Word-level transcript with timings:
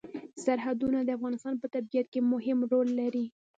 سرحدونه 0.43 0.97
د 1.03 1.09
افغانستان 1.17 1.53
په 1.59 1.67
طبیعت 1.73 2.07
کې 2.13 2.19
مهم 2.33 2.59
رول 2.71 2.87
لري. 3.01 3.25